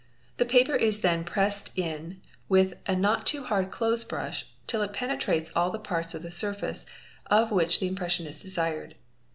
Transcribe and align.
The 0.37 0.45
paper 0.47 0.73
is 0.73 1.01
then 1.01 1.23
pressed— 1.23 1.69
in 1.77 2.21
with 2.49 2.73
a 2.87 2.95
not 2.95 3.23
too 3.27 3.43
hard 3.43 3.69
clothes 3.69 4.03
brush 4.03 4.47
till 4.65 4.81
it 4.81 4.93
penetrates 4.93 5.51
all 5.55 5.69
the 5.69 5.77
parts 5.77 6.15
of 6.15 6.23
the 6.23 6.31
surface 6.31 6.87
of 7.27 7.51
which 7.51 7.79
the 7.79 7.87
impression 7.87 8.25
is 8.25 8.41
desired. 8.41 8.95